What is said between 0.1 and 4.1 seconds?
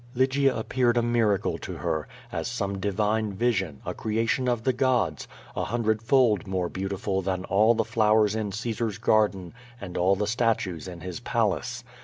*' Lygia appeared a miracle to her, as some divine vision, a